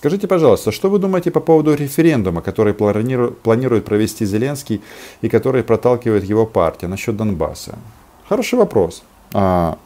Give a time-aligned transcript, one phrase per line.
[0.00, 4.80] Скажите, пожалуйста, что вы думаете по поводу референдума, который планирует провести Зеленский
[5.20, 7.78] и который проталкивает его партия насчет Донбасса?
[8.26, 9.02] Хороший вопрос.
[9.34, 9.76] А,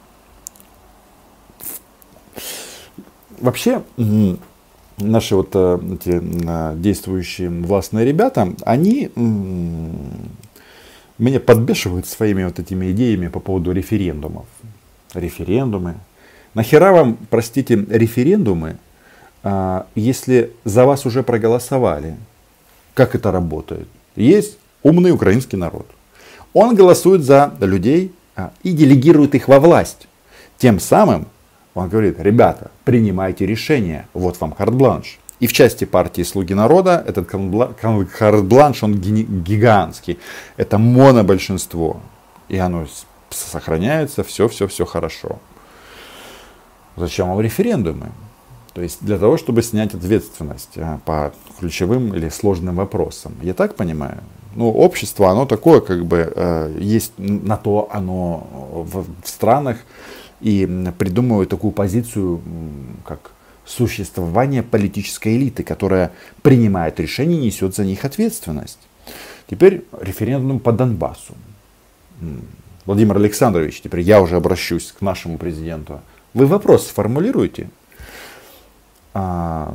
[3.40, 3.82] вообще,
[4.98, 6.20] наши вот э, эти
[6.80, 9.10] действующие властные ребята, они
[11.18, 14.46] меня подбешивают своими вот этими идеями по поводу референдумов.
[15.12, 15.96] Референдумы.
[16.54, 18.76] Нахера вам, простите, референдумы,
[19.94, 22.16] если за вас уже проголосовали?
[22.94, 23.88] Как это работает?
[24.16, 25.86] Есть умный украинский народ.
[26.52, 30.06] Он голосует за людей а, и делегирует их во власть.
[30.56, 31.26] Тем самым
[31.74, 35.18] он говорит, ребята, принимайте решение, вот вам карт-бланш.
[35.40, 40.18] И в части партии «Слуги народа» этот карт-бланш, он гигантский.
[40.56, 42.00] Это монобольшинство.
[42.48, 42.86] И оно
[43.30, 45.40] сохраняется, все-все-все хорошо.
[46.96, 48.12] Зачем вам референдумы?
[48.74, 53.34] То есть для того, чтобы снять ответственность а, по ключевым или сложным вопросам.
[53.40, 54.18] Я так понимаю?
[54.56, 59.78] Ну, общество, оно такое, как бы, э, есть на то оно в, в странах,
[60.40, 62.40] и придумывают такую позицию,
[63.04, 63.30] как
[63.64, 68.78] существование политической элиты, которая принимает решения и несет за них ответственность.
[69.48, 71.34] Теперь референдум по Донбассу.
[72.86, 76.00] Владимир Александрович, теперь я уже обращусь к нашему президенту.
[76.34, 77.70] Вы вопрос сформулируете?
[79.14, 79.74] Как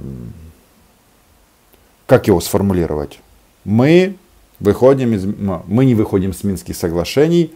[2.28, 3.20] его сформулировать?
[3.64, 4.16] Мы
[4.60, 7.54] выходим из, мы не выходим с Минских соглашений,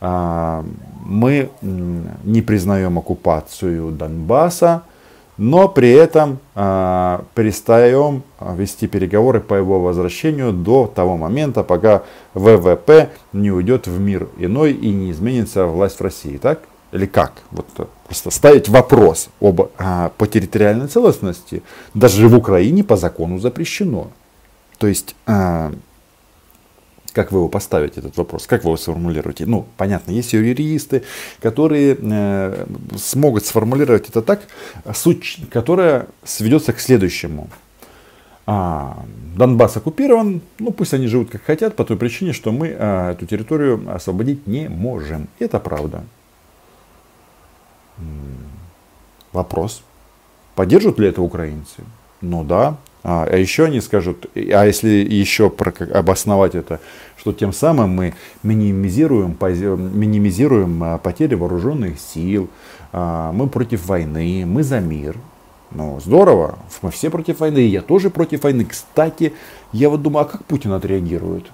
[0.00, 4.82] мы не признаем оккупацию Донбасса,
[5.38, 13.10] но при этом э, перестаем вести переговоры по его возвращению до того момента, пока ВВП
[13.32, 16.60] не уйдет в мир иной и не изменится власть в России, так?
[16.96, 17.32] Или как?
[17.50, 17.66] Вот
[18.06, 24.10] просто ставить вопрос об, э, по территориальной целостности даже в Украине по закону запрещено.
[24.78, 25.72] То есть э,
[27.12, 28.46] как вы его поставите, этот вопрос?
[28.46, 29.44] Как вы его сформулируете?
[29.46, 31.02] Ну, понятно, есть юристы,
[31.40, 32.66] которые э,
[32.96, 34.40] смогут сформулировать это так,
[34.94, 37.48] суть которая сведется к следующему.
[38.46, 39.04] А,
[39.36, 43.26] Донбасс оккупирован, ну пусть они живут как хотят, по той причине, что мы а, эту
[43.26, 45.28] территорию освободить не можем.
[45.40, 46.04] Это правда.
[49.32, 49.82] Вопрос.
[50.54, 51.82] Поддержат ли это украинцы?
[52.22, 55.52] Ну да, а, а еще они скажут, а если еще
[55.92, 56.80] обосновать это,
[57.16, 62.48] что тем самым мы минимизируем, минимизируем а, потери вооруженных сил,
[62.92, 65.16] а, мы против войны, мы за мир.
[65.70, 68.64] Ну, здорово, мы все против войны, я тоже против войны.
[68.64, 69.34] Кстати,
[69.72, 71.44] я вот думаю, а как Путин отреагирует?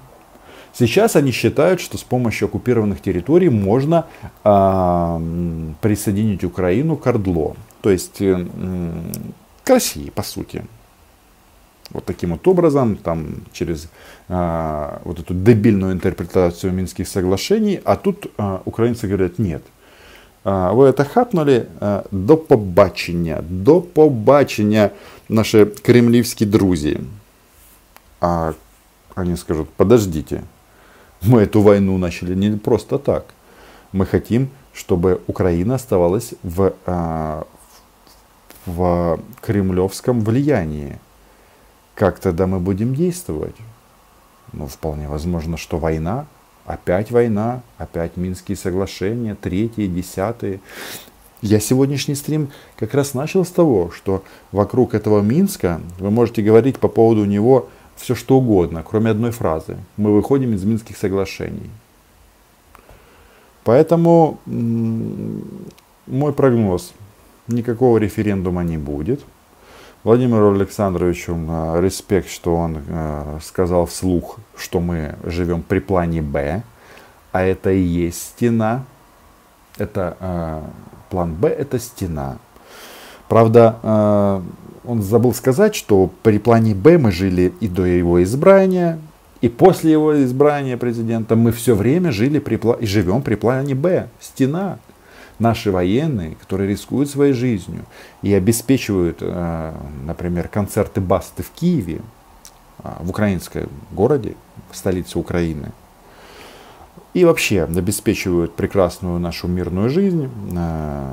[0.75, 4.07] Сейчас они считают, что с помощью оккупированных территорий можно
[4.45, 7.57] э, присоединить Украину к Ордло.
[7.83, 8.47] То есть э,
[9.65, 10.65] к России, по сути.
[11.91, 13.89] Вот таким вот образом, там, через
[14.29, 19.63] а, вот эту дебильную интерпретацию Минских соглашений, а тут а, украинцы говорят, нет,
[20.45, 21.67] вы это хапнули
[22.11, 24.91] до побачення, до побачення
[25.29, 26.99] наши кремлевские друзья.
[28.21, 28.53] А
[29.15, 30.43] они скажут, подождите,
[31.23, 33.27] мы эту войну начали не просто так.
[33.93, 37.47] Мы хотим, чтобы Украина оставалась в, а,
[38.67, 40.99] в кремлевском влиянии
[41.95, 43.55] как тогда мы будем действовать?
[44.53, 46.27] Ну, вполне возможно, что война,
[46.65, 50.61] опять война, опять Минские соглашения, третьи, десятые.
[51.43, 56.79] Я сегодняшний стрим как раз начал с того, что вокруг этого Минска вы можете говорить
[56.79, 57.69] по поводу него
[58.03, 59.77] все что угодно, кроме одной фразы.
[59.97, 61.71] Мы выходим из Минских соглашений.
[63.63, 66.93] Поэтому мой прогноз,
[67.47, 69.21] никакого референдума не будет.
[70.03, 76.65] Владимиру Александровичу э, респект, что он э, сказал вслух, что мы живем при плане Б,
[77.31, 78.85] а это и есть стена.
[79.79, 80.61] Это э,
[81.09, 82.39] план Б, это стена.
[83.29, 84.43] Правда,
[84.85, 88.99] он забыл сказать, что при плане Б мы жили и до его избрания,
[89.41, 94.09] и после его избрания президента мы все время жили при, и живем при плане Б.
[94.21, 94.79] Стена
[95.39, 97.85] наши военные, которые рискуют своей жизнью
[98.23, 99.75] и обеспечивают, э,
[100.05, 102.01] например, концерты Басты в Киеве,
[102.83, 104.35] э, в украинском городе,
[104.71, 105.73] в столице Украины,
[107.15, 111.13] и вообще обеспечивают прекрасную нашу мирную жизнь, э,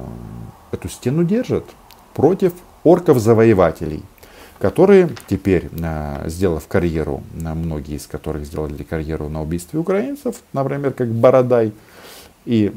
[0.71, 1.65] эту стену держат
[2.13, 2.53] против
[2.83, 4.03] орков-завоевателей,
[4.59, 5.69] которые теперь,
[6.25, 11.73] сделав карьеру, многие из которых сделали карьеру на убийстве украинцев, например, как Бородай,
[12.45, 12.69] и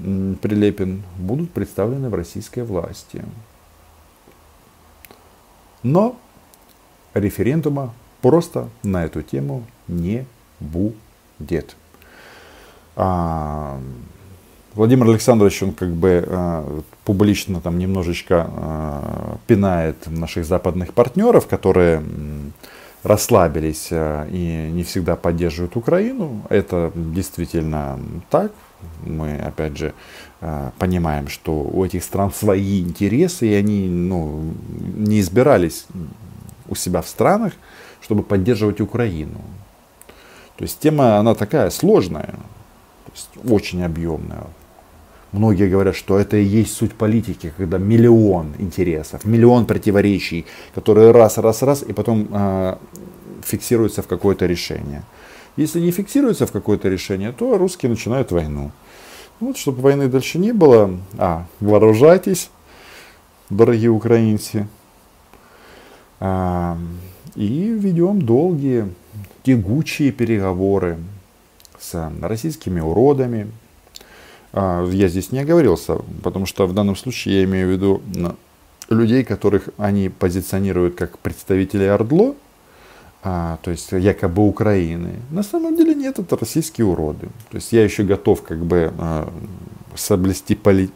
[0.42, 3.24] Прилепин будут представлены в российской власти.
[5.82, 6.16] Но
[7.14, 10.26] референдума просто на эту тему не
[10.60, 11.76] будет.
[12.96, 13.80] А,
[14.74, 22.02] Владимир Александрович, он как бы э, публично там немножечко э, пинает наших западных партнеров, которые
[23.02, 26.42] расслабились э, и не всегда поддерживают Украину.
[26.48, 27.98] Это действительно
[28.30, 28.52] так.
[29.04, 29.94] Мы, опять же,
[30.40, 34.54] э, понимаем, что у этих стран свои интересы, и они ну,
[34.96, 35.86] не избирались
[36.68, 37.52] у себя в странах,
[38.00, 39.40] чтобы поддерживать Украину.
[40.56, 42.34] То есть тема, она такая сложная,
[43.44, 44.46] очень объемная.
[45.32, 50.44] Многие говорят, что это и есть суть политики, когда миллион интересов, миллион противоречий,
[50.74, 52.76] которые раз, раз, раз, и потом э,
[53.42, 55.02] фиксируются в какое-то решение.
[55.56, 58.72] Если не фиксируется в какое-то решение, то русские начинают войну.
[59.40, 62.50] Вот, чтобы войны дальше не было, а, вооружайтесь,
[63.50, 64.68] дорогие украинцы,
[66.20, 66.78] а,
[67.34, 68.92] и ведем долгие,
[69.42, 70.98] тягучие переговоры
[71.80, 73.50] с российскими уродами,
[74.54, 78.02] я здесь не оговорился, потому что в данном случае я имею в виду
[78.90, 82.34] людей, которых они позиционируют как представителей Ордло,
[83.24, 85.20] а, то есть якобы Украины.
[85.30, 87.28] На самом деле нет, это российские уроды.
[87.50, 89.32] То есть я еще готов как бы а,
[89.94, 90.90] соблюсти поли,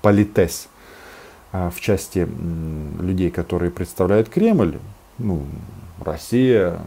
[0.00, 0.68] политес
[1.52, 4.78] а, в части м, людей, которые представляют Кремль.
[5.18, 5.42] Ну,
[6.00, 6.78] Россия,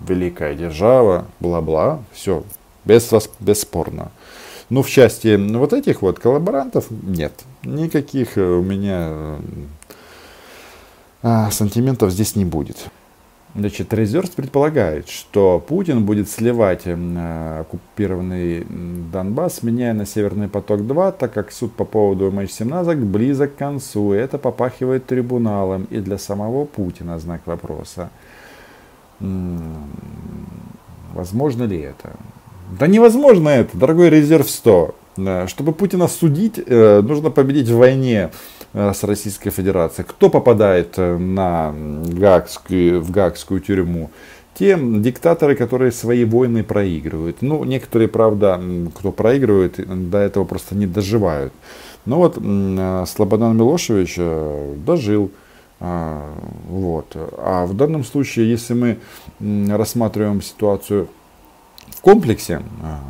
[0.00, 2.42] великая держава, бла-бла, все,
[2.84, 4.10] без, бесспорно.
[4.68, 7.32] Но в части вот этих вот коллаборантов нет.
[7.62, 9.38] Никаких э, у меня э,
[11.22, 12.90] а, сантиментов здесь не будет.
[13.54, 18.66] Значит, Резерс предполагает, что Путин будет сливать э, оккупированный
[19.12, 24.14] Донбасс, меняя на Северный поток-2, так как суд по поводу MH17 близок к концу.
[24.14, 28.10] И это попахивает трибуналом и для самого Путина знак вопроса.
[31.14, 32.16] Возможно ли это?
[32.70, 34.94] Да невозможно это, дорогой резерв 100.
[35.46, 38.30] Чтобы Путина судить, э, нужно победить в войне
[38.74, 40.06] э, с Российской Федерацией.
[40.06, 41.74] Кто попадает э, на
[42.06, 44.10] Гаагскую, в Гаагскую тюрьму?
[44.54, 47.40] Те диктаторы, которые свои войны проигрывают.
[47.40, 48.60] Ну, некоторые, правда,
[48.94, 51.52] кто проигрывает, до этого просто не доживают.
[52.04, 52.36] Но вот
[53.08, 54.16] Слободан Милошевич
[54.86, 55.30] дожил.
[55.78, 57.16] Вот.
[57.36, 58.98] А в данном случае, если мы
[59.76, 61.08] рассматриваем ситуацию
[61.90, 63.00] в комплексе, а,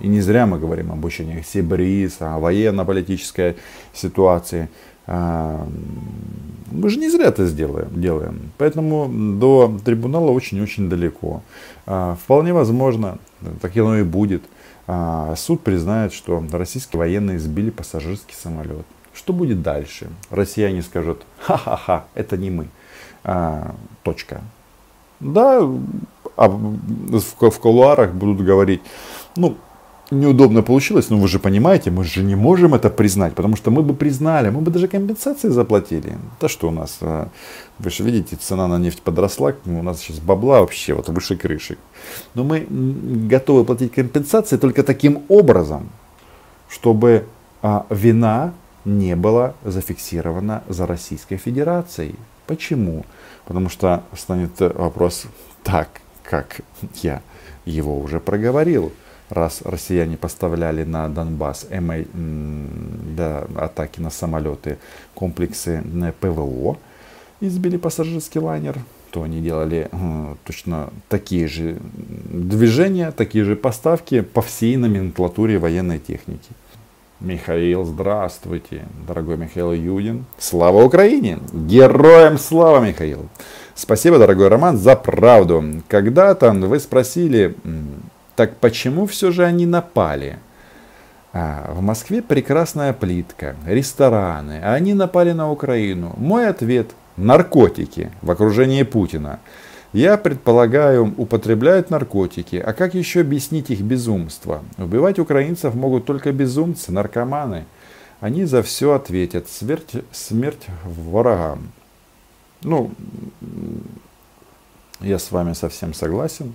[0.00, 3.56] и не зря мы говорим об учениях Сибриз, о военно-политической
[3.92, 4.68] ситуации,
[5.06, 5.66] а,
[6.72, 8.50] мы же не зря это сделаем, делаем.
[8.58, 11.42] Поэтому до трибунала очень-очень далеко.
[11.86, 13.18] А, вполне возможно,
[13.60, 14.42] так оно и будет.
[15.36, 18.86] Суд признает, что российские военные сбили пассажирский самолет.
[19.12, 20.08] Что будет дальше?
[20.30, 22.68] Россияне скажут, ха-ха-ха, это не мы.
[24.04, 24.42] точка.
[25.18, 25.68] Да,
[26.36, 28.80] а в, в колуарах будут говорить,
[29.36, 29.56] ну,
[30.10, 33.82] неудобно получилось, но вы же понимаете, мы же не можем это признать, потому что мы
[33.82, 36.16] бы признали, мы бы даже компенсации заплатили.
[36.40, 37.28] Да что у нас, а,
[37.78, 41.76] вы же видите, цена на нефть подросла, у нас сейчас бабла вообще вот выше крыши.
[42.34, 42.66] Но мы
[43.28, 45.90] готовы платить компенсации только таким образом,
[46.68, 47.26] чтобы
[47.62, 48.52] а, вина
[48.84, 52.14] не была зафиксирована за Российской Федерацией.
[52.46, 53.04] Почему?
[53.46, 55.26] Потому что станет вопрос
[55.64, 55.88] так,
[56.28, 56.60] как
[57.02, 57.22] я
[57.64, 58.92] его уже проговорил.
[59.28, 64.78] Раз россияне поставляли на Донбасс МА, для атаки на самолеты
[65.14, 65.82] комплексы
[66.20, 66.78] ПВО
[67.40, 68.78] и сбили пассажирский лайнер,
[69.10, 69.90] то они делали
[70.44, 71.76] точно такие же
[72.30, 76.50] движения, такие же поставки по всей номенклатуре военной техники.
[77.18, 80.26] Михаил, здравствуйте, дорогой Михаил Юдин.
[80.38, 81.38] Слава Украине!
[81.52, 83.26] Героям слава, Михаил!
[83.76, 85.62] Спасибо, дорогой Роман, за правду.
[85.86, 87.54] Когда-то вы спросили,
[88.34, 90.38] так почему все же они напали?
[91.34, 96.14] А, в Москве прекрасная плитка, рестораны, а они напали на Украину.
[96.16, 99.40] Мой ответ– наркотики в окружении Путина.
[99.92, 102.56] Я предполагаю, употребляют наркотики.
[102.56, 104.62] А как еще объяснить их безумство?
[104.78, 107.66] Убивать украинцев могут только безумцы, наркоманы.
[108.20, 109.50] Они за все ответят.
[109.50, 111.72] Смерть, смерть врагам.
[112.62, 112.90] Ну,
[115.06, 116.54] я с вами совсем согласен.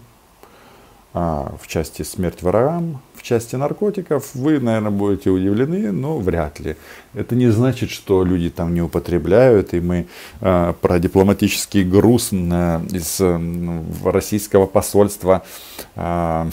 [1.13, 6.77] А, в части смерть врагам, в части наркотиков вы, наверное, будете удивлены, но вряд ли.
[7.13, 10.07] Это не значит, что люди там не употребляют, и мы
[10.39, 13.39] а, про дипломатический груз а, из а,
[14.05, 15.43] российского посольства
[15.95, 16.49] а,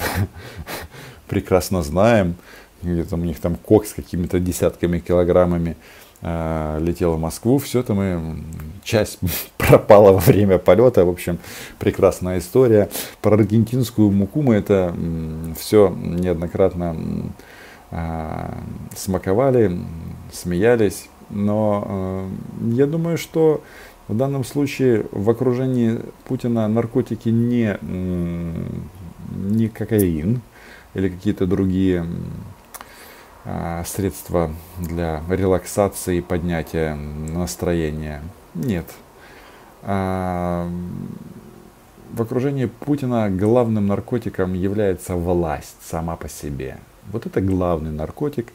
[1.28, 2.34] прекрасно знаем.
[2.82, 5.74] Где там у них там кок с какими-то десятками килограммами э,
[6.20, 8.42] летел в Москву, все это мы,
[8.82, 9.18] часть
[9.58, 11.38] пропала во время полета, в общем,
[11.78, 12.88] прекрасная история.
[13.20, 14.94] Про аргентинскую муку мы это
[15.58, 16.96] все неоднократно
[17.90, 18.52] э,
[18.96, 19.78] смаковали,
[20.32, 22.28] смеялись, но э,
[22.74, 23.62] я думаю, что
[24.08, 30.40] в данном случае в окружении Путина наркотики не, не кокаин
[30.94, 32.06] или какие-то другие
[33.86, 38.22] средства для релаксации и поднятия настроения.
[38.54, 38.86] Нет.
[39.82, 40.68] А,
[42.12, 46.78] в окружении Путина главным наркотиком является власть сама по себе.
[47.12, 48.52] Вот это главный наркотик,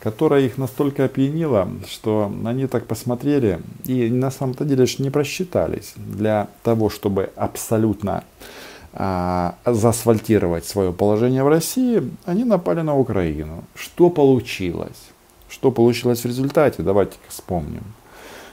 [0.00, 6.48] которая их настолько опьянила, что они так посмотрели и на самом-то деле не просчитались для
[6.62, 8.24] того, чтобы абсолютно а,
[8.94, 13.64] заасфальтировать свое положение в России, они напали на Украину.
[13.74, 15.10] Что получилось?
[15.48, 16.82] Что получилось в результате?
[16.82, 17.84] Давайте вспомним.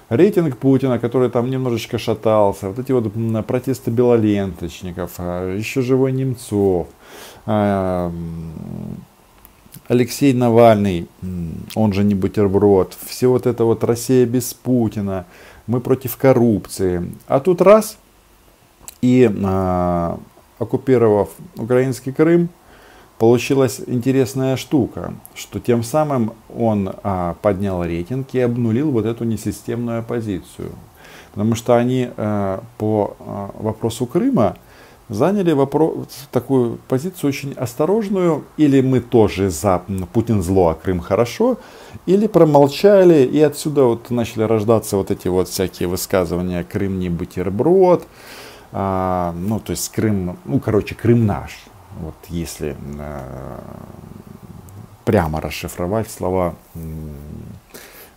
[0.09, 3.13] Рейтинг Путина, который там немножечко шатался, вот эти вот
[3.45, 6.87] протесты белоленточников, а, еще живой Немцов,
[7.45, 8.11] а,
[9.87, 11.07] Алексей Навальный,
[11.75, 15.25] он же не бутерброд, все вот это вот Россия без Путина,
[15.67, 17.11] мы против коррупции.
[17.27, 17.97] А тут раз,
[19.01, 19.29] и
[20.59, 22.49] оккупировав украинский Крым,
[23.17, 29.99] получилась интересная штука, что тем самым он а, поднял рейтинг и обнулил вот эту несистемную
[29.99, 30.71] оппозицию.
[31.31, 34.55] Потому что они а, по а, вопросу Крыма
[35.09, 39.81] заняли вопрос, такую позицию очень осторожную, или мы тоже за
[40.13, 41.57] Путин зло, а Крым хорошо,
[42.05, 48.03] или промолчали, и отсюда вот начали рождаться вот эти вот всякие высказывания «Крым не бутерброд»,
[48.71, 51.59] а, ну, то есть Крым, ну, короче, Крым наш.
[51.99, 53.63] Вот если а,
[55.05, 56.55] прямо расшифровать слова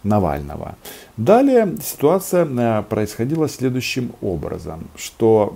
[0.02, 0.75] Навального.
[1.16, 5.54] Далее ситуация а, происходила следующим образом, что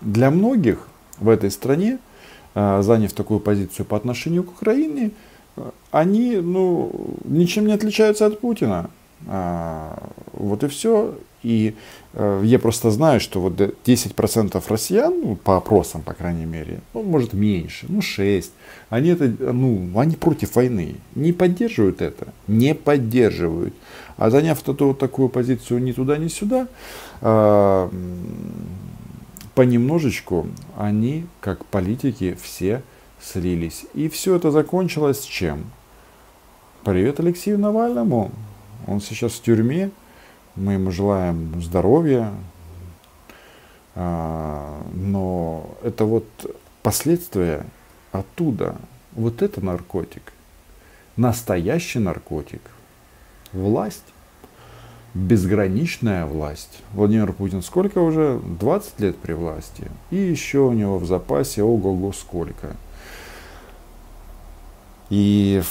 [0.00, 1.98] для многих в этой стране,
[2.54, 5.12] а, заняв такую позицию по отношению к Украине,
[5.90, 6.90] они ну,
[7.24, 8.90] ничем не отличаются от Путина.
[9.28, 11.14] А, вот и все.
[11.44, 11.74] И
[12.14, 17.02] э, я просто знаю, что вот 10% россиян, ну, по опросам, по крайней мере, ну,
[17.02, 18.50] может меньше, ну 6,
[18.88, 23.74] они, это, ну, они против войны, не поддерживают это, не поддерживают.
[24.16, 26.66] А заняв эту, вот такую позицию ни туда, ни сюда,
[27.20, 27.90] э,
[29.54, 30.46] понемножечку
[30.78, 32.82] они, как политики, все
[33.20, 33.84] слились.
[33.92, 35.64] И все это закончилось чем?
[36.84, 38.30] Привет Алексею Навальному.
[38.86, 39.90] Он сейчас в тюрьме,
[40.56, 42.32] мы ему желаем здоровья,
[43.94, 46.26] а, но это вот
[46.82, 47.66] последствия
[48.12, 48.76] оттуда.
[49.12, 50.32] Вот это наркотик.
[51.16, 52.62] Настоящий наркотик.
[53.52, 54.04] Власть.
[55.14, 56.82] Безграничная власть.
[56.92, 58.40] Владимир Путин сколько уже?
[58.58, 59.88] 20 лет при власти.
[60.10, 62.74] И еще у него в запасе ого-го сколько.
[65.10, 65.62] И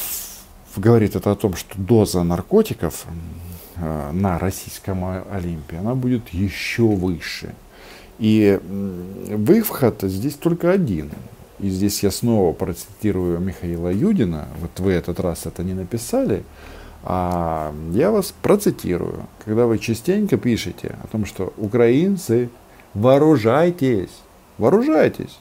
[0.77, 3.05] говорит это о том, что доза наркотиков
[3.77, 7.53] на российском Олимпе, она будет еще выше.
[8.19, 11.11] И выход здесь только один.
[11.59, 14.47] И здесь я снова процитирую Михаила Юдина.
[14.59, 16.43] Вот вы этот раз это не написали,
[17.03, 19.27] а я вас процитирую.
[19.45, 22.49] Когда вы частенько пишете о том, что украинцы,
[22.93, 24.11] вооружайтесь,
[24.57, 25.39] вооружайтесь.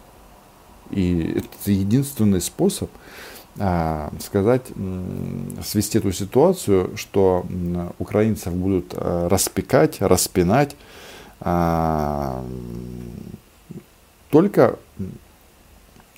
[0.91, 2.91] И это единственный способ
[3.55, 4.63] сказать,
[5.63, 7.45] свести эту ситуацию, что
[7.99, 10.75] украинцев будут э, распекать, распинать
[11.41, 12.45] а,
[14.31, 14.79] только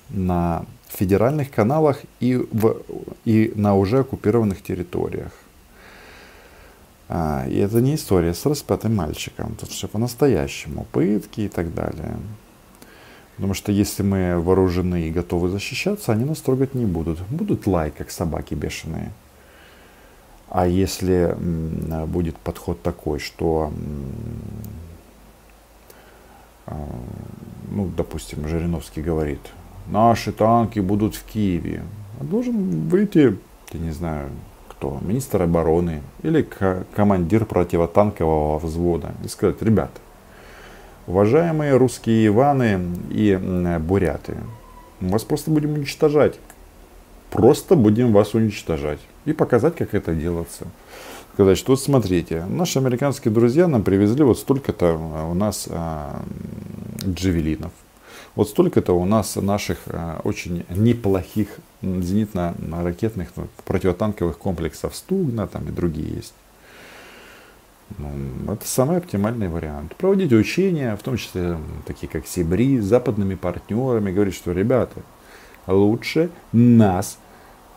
[0.09, 2.77] на федеральных каналах и, в,
[3.25, 5.31] и на уже оккупированных территориях.
[7.09, 12.17] А, и это не история с распятым мальчиком, тут все по-настоящему, пытки и так далее.
[13.35, 17.19] Потому что если мы вооружены и готовы защищаться, они нас трогать не будут.
[17.29, 19.11] Будут лай, как собаки бешеные.
[20.49, 21.35] А если
[22.07, 23.73] будет подход такой, что,
[26.65, 26.77] а,
[27.71, 29.41] ну, допустим, Жириновский говорит,
[29.87, 31.83] наши танки будут в Киеве,
[32.21, 33.37] должен выйти,
[33.73, 34.29] я не знаю,
[34.69, 36.47] кто, министр обороны или
[36.95, 39.99] командир противотанкового взвода и сказать, ребята,
[41.07, 42.79] Уважаемые русские Иваны
[43.11, 43.39] и
[43.79, 44.37] буряты,
[44.99, 46.39] мы вас просто будем уничтожать.
[47.29, 48.99] Просто будем вас уничтожать.
[49.25, 50.65] И показать, как это делается.
[51.33, 56.21] Сказать, что вот смотрите, наши американские друзья нам привезли вот столько-то а, у нас а,
[57.05, 57.73] джевелинов.
[58.35, 61.47] Вот столько-то у нас наших э, очень неплохих
[61.81, 66.33] зенитно-ракетных ну, противотанковых комплексов Стугна там и другие есть.
[67.99, 69.95] Это самый оптимальный вариант.
[69.95, 75.01] Проводить учения, в том числе такие как Сибри, с западными партнерами, говорить, что ребята,
[75.67, 77.17] лучше нас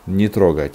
[0.05, 0.73] не трогать.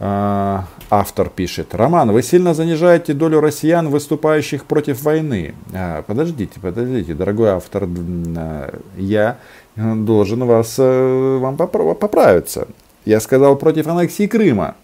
[0.00, 1.74] А, автор пишет.
[1.74, 5.54] Роман, вы сильно занижаете долю россиян, выступающих против войны.
[5.74, 9.38] А, подождите, подождите, дорогой автор, а, я
[9.76, 12.68] должен вас, э, вам поправиться.
[13.04, 14.76] Я сказал против аннексии Крыма.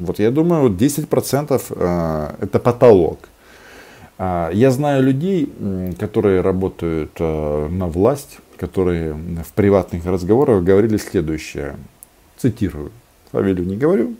[0.00, 3.18] Вот я думаю, вот 10% э, это потолок.
[4.18, 5.50] Я знаю людей,
[5.98, 11.76] которые работают э, на власть, которые в приватных разговорах говорили следующее.
[12.36, 12.92] Цитирую.
[13.32, 14.16] Фамилию не говорю,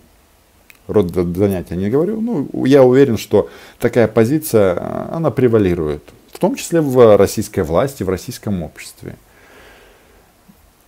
[0.86, 2.20] род занятия не говорю.
[2.20, 6.02] Ну, я уверен, что такая позиция, э, она превалирует.
[6.32, 9.16] В том числе в российской власти, в российском обществе.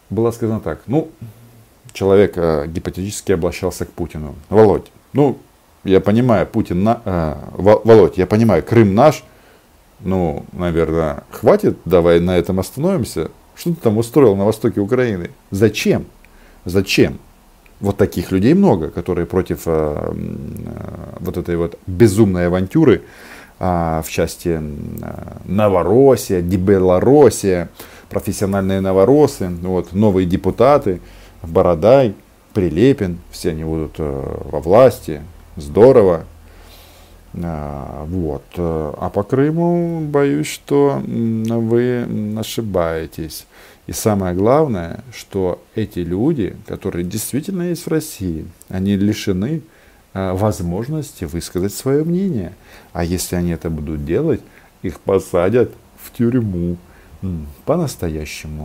[0.09, 0.81] Было сказано так.
[0.87, 1.11] Ну,
[1.93, 4.35] человек э, гипотетически обращался к Путину.
[4.49, 5.39] Володь, ну,
[5.85, 9.25] я понимаю, Путин, на, э, Володь, я понимаю, Крым наш,
[10.01, 13.31] ну, наверное, хватит, давай на этом остановимся.
[13.55, 15.31] Что ты там устроил на востоке Украины?
[15.51, 16.07] Зачем?
[16.65, 17.19] Зачем?
[17.81, 23.03] Вот таких людей много, которые против э, э, вот этой вот безумной авантюры
[23.59, 27.69] э, в части э, Новороссия, Дебелороссия,
[28.09, 31.01] профессиональные новоросы, вот, новые депутаты,
[31.43, 32.15] Бородай,
[32.55, 35.23] Прилепин, все они будут э, во власти,
[35.57, 36.25] здорово.
[37.35, 38.45] Э, вот.
[38.57, 43.47] А по Крыму боюсь, что вы ошибаетесь.
[43.87, 49.63] И самое главное, что эти люди, которые действительно есть в России, они лишены
[50.15, 52.55] э, возможности высказать свое мнение.
[52.93, 54.41] А если они это будут делать,
[54.83, 56.77] их посадят в тюрьму
[57.65, 58.61] по-настоящему.